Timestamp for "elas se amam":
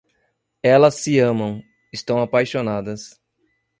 0.63-1.61